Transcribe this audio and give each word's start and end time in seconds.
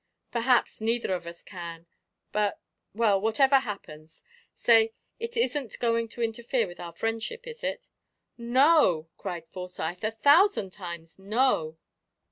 "Perhaps 0.31 0.81
neither 0.81 1.13
of 1.13 1.27
us 1.27 1.43
can, 1.43 1.85
but 2.31 2.59
well, 2.91 3.21
whatever 3.21 3.59
happens 3.59 4.23
say, 4.51 4.93
it 5.19 5.37
isn't 5.37 5.77
going 5.77 6.07
to 6.07 6.23
interfere 6.23 6.65
with 6.65 6.79
our 6.79 6.91
friendship, 6.91 7.45
is 7.45 7.63
it?" 7.63 7.87
"No!" 8.35 9.09
cried 9.19 9.45
Forsyth; 9.45 10.03
"a 10.03 10.09
thousand 10.09 10.71
times, 10.71 11.19
no!" 11.19 11.77